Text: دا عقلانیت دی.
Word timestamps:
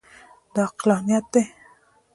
دا 0.53 0.61
عقلانیت 0.69 1.25
دی. 1.33 1.43